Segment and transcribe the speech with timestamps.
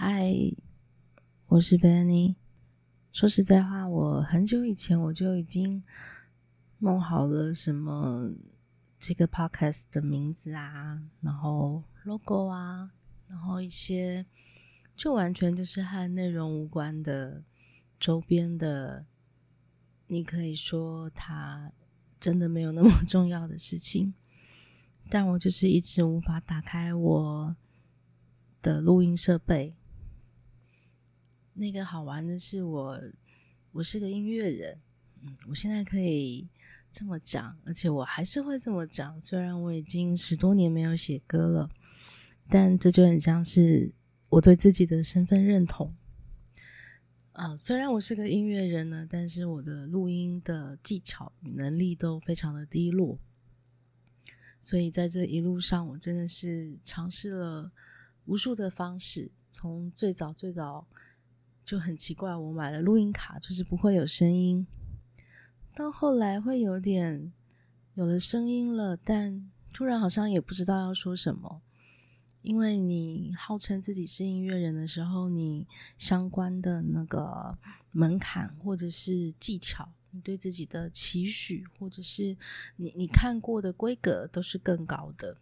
[0.00, 0.32] 嗨，
[1.48, 2.36] 我是 Benny。
[3.10, 5.82] 说实在话，我很久以前我就已经
[6.78, 8.30] 弄好了什么
[8.96, 12.92] 这个 podcast 的名字啊，然后 logo 啊，
[13.26, 14.24] 然后一些
[14.94, 17.42] 就完全就是和内容无关的
[17.98, 19.04] 周边的，
[20.06, 21.72] 你可以说它
[22.20, 24.14] 真的没有那么 重要的事情，
[25.10, 27.56] 但我就是一直无法打开我
[28.62, 29.74] 的录音设备。
[31.58, 33.00] 那个好玩的是我，
[33.72, 34.80] 我是个音乐人，
[35.22, 36.48] 嗯，我现在可以
[36.92, 39.20] 这么讲，而且我还是会这么讲。
[39.20, 41.68] 虽然我已经十多年没有写歌了，
[42.48, 43.90] 但这就很像是
[44.28, 45.92] 我对自己的身份认同。
[47.32, 53.18] 啊，虽然我是个音乐人呢，但是我的录音的技巧与能力都非常的低落，
[54.60, 57.72] 所以在这一路上，我真的是尝试了
[58.26, 60.86] 无数的方式，从最早最早。
[61.68, 64.66] 就很奇怪，我买了录音卡，就是不会有声音。
[65.74, 67.30] 到后来会有点
[67.92, 71.60] 有了声音了，但突然好像也不知道要说什么。
[72.40, 75.66] 因为你号称自己是音乐人的时候，你
[75.98, 77.58] 相关的那个
[77.90, 82.34] 门槛或者是技巧，你对自己的期许，或者是
[82.76, 85.36] 你你看过的规格都是更高的。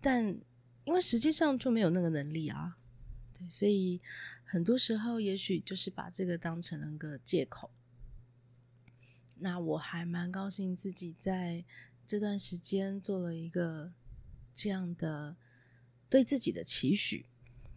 [0.00, 0.26] 但
[0.82, 2.78] 因为实际上就没有那个能力啊。
[3.32, 4.00] 对所以
[4.50, 7.70] 很多时候，也许就是把这个当成了个借口。
[9.38, 11.64] 那我还蛮高兴自己在
[12.04, 13.92] 这段时间做了一个
[14.52, 15.36] 这样的
[16.08, 17.26] 对自己的期许，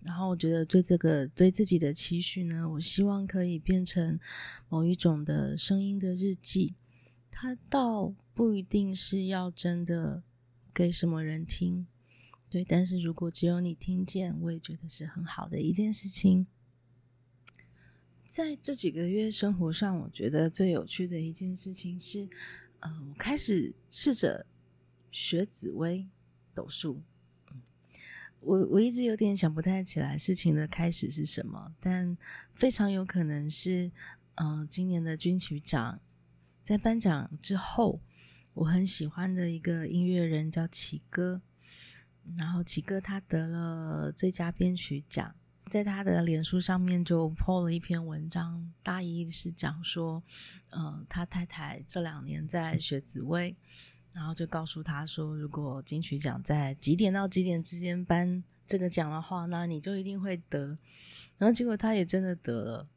[0.02, 4.20] 然后我觉得对这个对自己的期许呢，我希望可以变成
[4.68, 6.74] 某一种的声音的日记。
[7.30, 10.24] 它倒不一定是要真的
[10.74, 11.86] 给什么人听。
[12.50, 16.48] 对，但是如果只有你听见，我也觉得是很好的一件事情。
[18.34, 22.28] 在这几个月生活上，我觉得最有趣的一件事情是，
[22.80, 24.44] 呃，我开始试着
[25.12, 26.08] 学紫薇
[26.56, 27.00] 斗数。
[28.40, 32.18] 我我一直有点想不太起来事情的开始是什么，但
[32.56, 33.92] 非常有可能是，
[34.34, 36.00] 呃，今年的金曲奖
[36.64, 38.02] 在颁奖之后，
[38.56, 41.40] 我很喜欢的一个音乐人叫奇哥。
[42.36, 45.36] 然后奇哥他得了最佳编曲奖，
[45.74, 50.22] 在他的脸书上面就 po 了一篇文章，大意是讲说，
[50.70, 53.56] 呃，他太太这两年在学紫薇，
[54.12, 60.78] 然后就告诉他说，如果金曲奖在几点到几点之间颁这个奖的话，那你就一定会得。
[61.40, 62.88] 然后结果他也真的得了。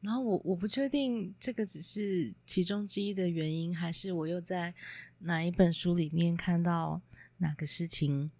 [0.00, 4.72] 然后我我不确定这个只是其中之一的原因，还是我又在
[5.18, 7.02] 哪一本书里面看到
[7.36, 8.30] 哪个事情。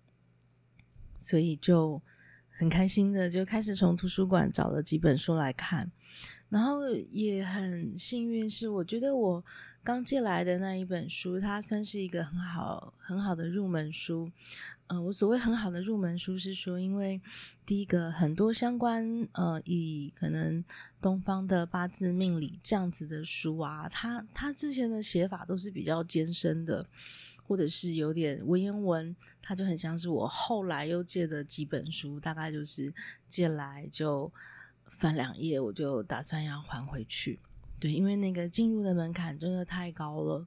[1.21, 2.01] 所以就
[2.59, 5.89] 很开心的就开始从图书馆找了几本书来看，
[6.49, 9.45] 然后也很幸运是我觉得我
[9.85, 14.29] 刚借来的那一本书，它算是一个很好很好的入门书。
[14.89, 17.21] 呃，我所谓很好的入门书是说，因为
[17.65, 20.65] 第一个很多相关呃以可能
[21.01, 26.85] 东方的八字命理这样子的书啊，它它之前的写法都是比较艰深的。
[27.49, 32.93] 或者是有点文言文，它就很像是我后来又借的几本书，大概就是
[33.27, 34.31] 借来就
[34.85, 37.41] 翻两页，我就打算要还回去。
[37.81, 40.47] 对，因为那个进入的门槛真的太高了。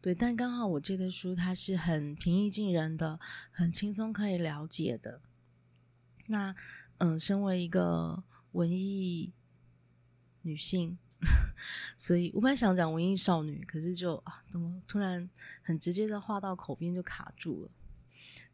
[0.00, 3.18] 对，但刚好我借的书它是很平易近人的，
[3.50, 5.20] 很轻松可以了解的。
[6.26, 6.54] 那
[6.98, 9.32] 嗯，身为一个文艺
[10.42, 10.96] 女性。
[11.96, 15.28] 所以我本来想讲文艺少女，可是就啊，怎么突然
[15.62, 17.70] 很直接的话到口边就卡住了。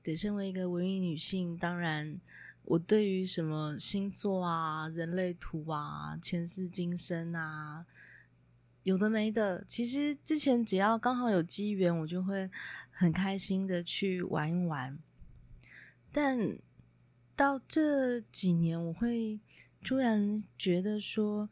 [0.03, 2.21] 对，身为一个文艺女性，当然
[2.65, 7.85] 我对于什么星座啊、人类图啊、前世今生啊，
[8.83, 12.51] 有的没的，其实之前只要刚好有机缘，我就会
[12.91, 14.99] 很开心的去玩一玩。
[16.13, 16.59] 但
[17.35, 19.41] 到这几年，我会
[19.85, 21.49] 突然觉得说。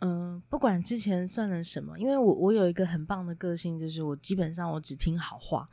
[0.00, 5.66] 嗯，不管之前算了什么，因为我我有一个很棒的个性，就是我基本上我只听好话，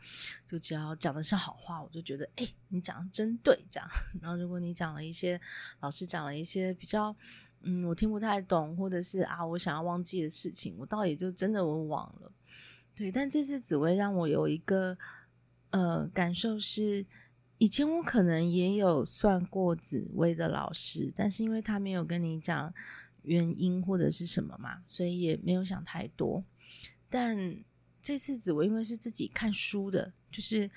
[0.48, 3.90] 就只要讲的是好话，我就觉得哎，你讲的真对这样。
[4.22, 5.40] 然后如果你讲了一些
[5.82, 7.14] 老师讲了一些比较
[7.64, 12.32] 嗯我听不太懂，或者是啊我想要忘记的事情，我倒也就真的我忘了。
[12.96, 14.98] 对，但这次紫薇让我有一个
[15.72, 17.06] 呃感受是，
[17.58, 22.74] 以前我可能也有算过紫薇的老师，但是因为他没有跟你讲。
[23.24, 26.44] 原因或者是什么嘛，所以也没有想太多。
[27.10, 27.64] 但
[28.02, 30.70] 这次紫微因为是自己看书的，就是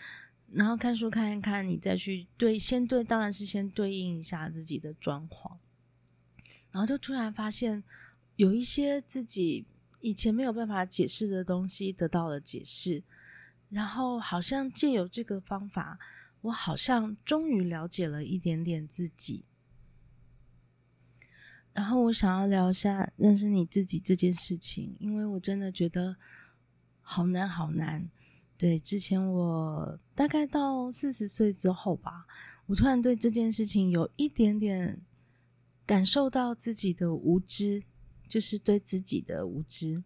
[0.53, 5.59] 然后看书看一看，你再去对，先对，当然是先对应一下自己的状况，
[6.71, 7.83] 然后就突然发现
[8.37, 9.65] 有一些自己
[10.01, 13.03] 以前没有办法解释的东西得到了解释，
[13.71, 15.99] 然后好像借由这个方法，
[16.43, 19.45] 我好像终于了解了一点点自己。
[21.77, 26.17] 然后我想要聊一下认识你自己这件事情，因为我真的觉得
[27.03, 28.09] 好难，好难。
[28.57, 32.27] 对，之前我大概到四十岁之后吧，
[32.65, 35.03] 我突然对这件事情有一点点
[35.85, 37.83] 感受到自己的无知，
[38.27, 40.03] 就是对自己的无知。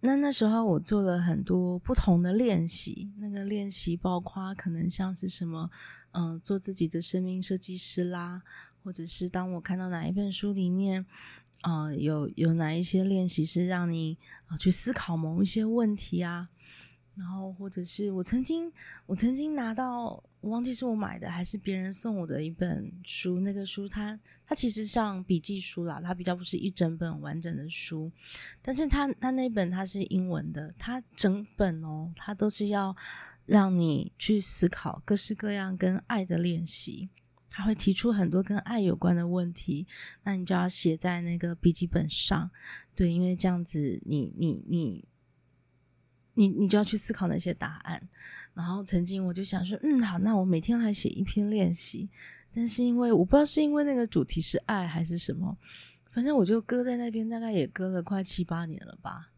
[0.00, 5.68] 那那时候我做了很多不同的练习，那个练习包括可能像是什么，
[6.12, 8.42] 嗯、做自己的生命设计师啦，
[8.82, 11.04] 或者是当我看到哪一本书里面，
[11.62, 14.16] 呃，有有哪一些练习是让你
[14.46, 16.48] 啊、呃、去思考某一些问题啊。
[17.16, 18.72] 然后，或者是我曾经，
[19.04, 23.40] 我曾经拿到，我忘记是我买的还是别人送我的一本书。
[23.40, 24.16] 那个书它
[24.46, 28.08] 它其实像笔记书啦，它比较不是一整本完整的书。
[28.62, 32.94] 但是它它那本它是英文的，它整本哦，它都是要
[33.46, 37.08] 让你去思考各式各样跟爱的练习。
[37.50, 39.86] 他会提出很多跟爱有关的问题，
[40.24, 42.50] 那你就要写在那个笔记本上。
[42.94, 45.04] 对，因为这样子，你你你。
[46.34, 48.00] 你你就要去思考那些答案，
[48.54, 52.08] 然后曾经我就想说，嗯，好，那我每天来写一篇练习。
[52.54, 55.58] 但是因为我不知道是因为那个主题是爱还是什么，
[56.12, 59.32] 反正我就搁在那边，大概也搁了快七八年了吧。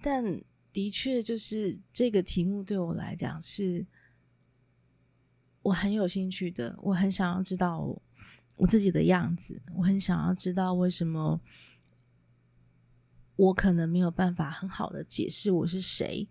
[0.00, 0.40] 但
[0.72, 3.84] 的确就是这个题目对我来讲是
[5.62, 7.80] 我很有兴趣的，我很想要知道
[8.56, 11.40] 我自己的样子，我很想要知道为什么。
[13.36, 16.28] 我可能没有办法很好的解释我是谁，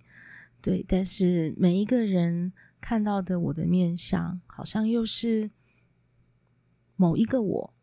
[0.62, 5.50] 对，但是每一个人看到的我的面相，好像又是
[6.96, 7.74] 某一个我。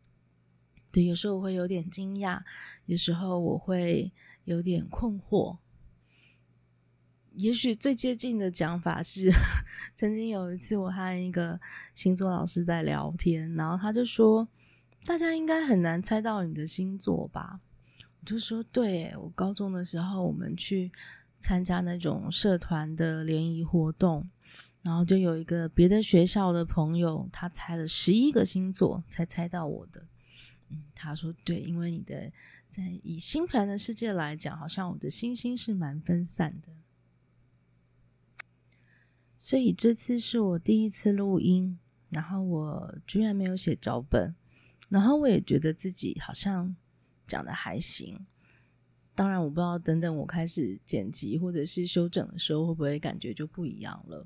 [0.93, 2.41] 对，有时候我会有点惊讶，
[2.85, 4.13] 有时候我会
[4.45, 5.57] 有点困惑。
[7.37, 9.29] 也许最接近的讲法是，
[9.93, 11.59] 曾经有一次我和一个
[11.93, 14.47] 星座老师在聊天，然后他就说
[15.05, 17.59] ：“大家应该很难猜到你的星座吧？”
[18.19, 20.91] 我就说对，我高中的时候，我们去
[21.37, 24.27] 参加那种社团的联谊活动，
[24.81, 30.03] 然后就有一个别的学校的朋友，他猜了十一个星座才猜到我的。
[30.69, 32.31] 嗯，他说对，因为你的
[32.71, 36.73] 在以星盘的世界来讲，好像我的星星是蛮分散的。
[39.47, 41.79] 所以这次是我第一次录音，
[42.09, 44.35] 然后我居然没有写脚本，
[44.89, 46.75] 然后我也觉得自己好像。
[47.25, 48.25] 讲的还行，
[49.13, 54.25] 当然我不知道等等我开始剪辑或者是修整的时候会不会感觉就不一样了。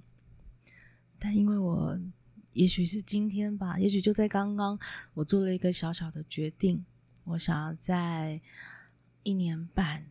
[1.17, 1.99] 但因为我
[2.53, 4.79] 也许是今天吧，也许就在刚刚，
[5.15, 6.85] 我做了一个小小的决定，
[7.23, 8.39] 我想要在
[9.23, 10.05] 一年半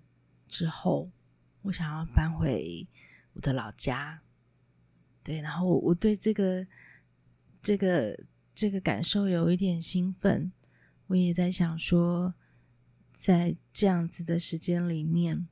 [0.49, 1.11] 之后，
[1.63, 2.87] 我想要搬回
[3.35, 4.23] 我的老家。
[5.23, 6.67] 对，然后我我对这个
[7.63, 8.19] 这个
[8.55, 10.53] 这个感受有一点兴奋，
[11.07, 12.35] 我也在想说。
[13.13, 15.47] 在这样子的时间里面，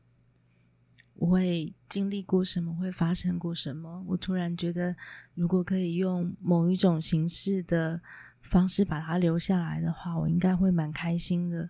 [1.17, 2.75] 我会经历过什么？
[2.75, 4.03] 会发生过什么？
[4.07, 4.97] 我突然觉得，
[5.35, 8.01] 如果可以用某一种形式的
[8.41, 11.69] 方式把它留下来的话，我应该会蛮开心的。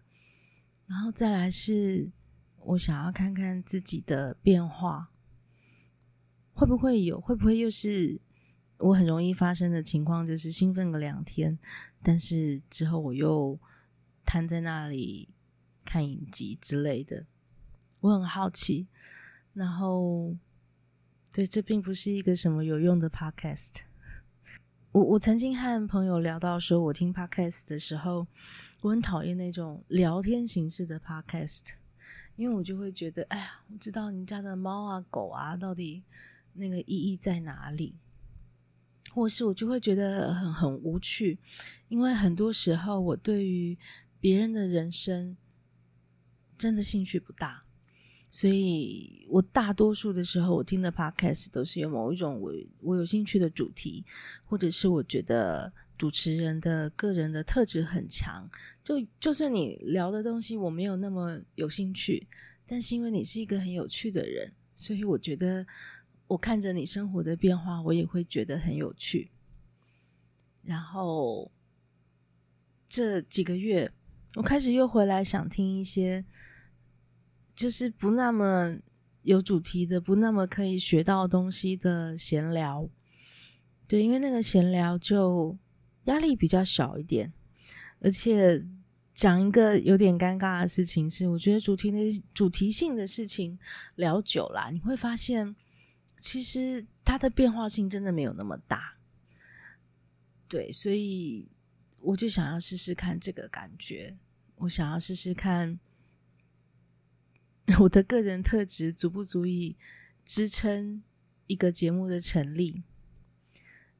[0.86, 2.08] 然后再来是，
[2.58, 5.10] 我想要看看自己的变化，
[6.58, 7.20] 会不会有？
[7.20, 8.20] 会不会又是
[8.78, 10.26] 我很容易发生的情况？
[10.26, 11.58] 就是兴奋个两天，
[12.02, 13.58] 但是之后我又
[14.24, 15.28] 瘫在那里。
[15.90, 17.24] 看影集之类的，
[18.00, 18.88] 我很好奇。
[19.54, 20.36] 然后，
[21.32, 23.76] 对，这并不是一个什么有用的 podcast。
[24.92, 28.26] 我我曾经和朋友聊到说，我听 podcast 的时候，
[28.82, 31.70] 我很讨厌那种聊天形式的 podcast，
[32.36, 36.02] 因为我就会觉得，哎呀，我知道你家的猫啊、狗啊，到底
[36.58, 37.94] 那个意义在哪里？
[39.10, 41.38] 或是我就会觉得很很无趣，
[41.88, 43.78] 因为很多时候我对于
[44.20, 45.36] 别人的人生。
[46.58, 47.62] 真的兴趣不大，
[48.28, 54.04] 所以我大多数的时候，我听的 podcast 都是有某一种我我有兴趣的主题，
[54.44, 58.50] 或者是我觉得主持人的个人的特质很强。
[58.82, 62.26] 就就算你聊的东西我没有那么有兴趣，
[62.66, 65.64] 但是因为你是一个很有趣的人，所以我觉得
[66.28, 69.32] 我看着你生活的变化，我也会觉得很有趣。
[70.62, 71.50] 然后
[72.86, 73.90] 这几个月，
[74.36, 76.24] 我开始又回来想听一些。
[77.54, 78.78] 就是不那么
[79.22, 82.88] 有主题的，不那么可以学到东西的闲聊。
[83.88, 85.58] 对，因为那个闲聊就
[86.04, 87.32] 压力比较小一点，
[87.98, 88.64] 而且
[89.12, 93.58] 讲一个有点尴尬的事情是，我觉得主题的主题性的事情
[93.96, 95.56] 聊久了，你会发现
[96.18, 98.96] 其实它的变化性真的没有那么大。
[100.48, 101.48] 对，所以
[102.00, 104.16] 我就想要试试看这个感觉，
[104.56, 105.78] 我想要试试看
[107.80, 109.76] 我的个人特质足不足以
[110.24, 111.02] 支撑
[111.46, 112.82] 一个节目的成立。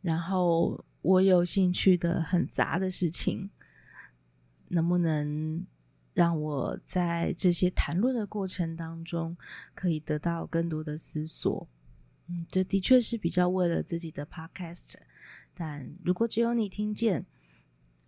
[0.01, 3.51] 然后我有兴趣的很杂的事情，
[4.69, 5.67] 能不能
[6.15, 9.37] 让我在这些谈论的过程当中
[9.75, 11.69] 可以得到更多的思索？
[12.29, 14.95] 嗯，这的确是比较为了自己的 podcast，
[15.55, 17.27] 但如果只有你听见，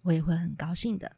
[0.03, 1.17] 我也会很高兴的。